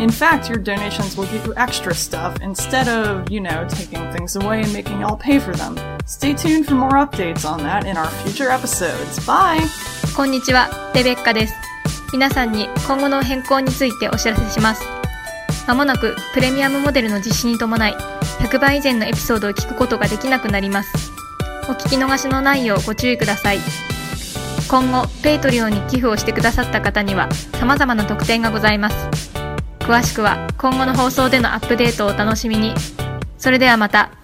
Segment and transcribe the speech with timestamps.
[0.00, 4.34] In fact, your donations will give you extra stuff instead of, you know, taking things
[4.34, 5.78] away and making y'all pay for them.
[6.04, 9.24] Stay tuned for more updates on that in our future episodes.
[9.24, 9.60] Bye!
[10.16, 11.54] こんにちは、レベッカです。
[12.12, 14.82] 皆さんに今後の変更についてお知らせします。
[15.68, 17.94] まもなくプレミアムモデルの実施に伴い、
[18.40, 21.12] 100倍以前のエピソードを聞くことができなくなります。
[21.68, 23.60] お聞き逃しのないようご注意ください。
[24.68, 27.28] 今後、ペイトリオンに寄付をしてくださった方には
[27.60, 29.43] 様々な特典がございます。
[29.84, 32.72] 詳しくは今後の放送でのアップデートをお楽しみに。
[33.36, 34.23] それではまた。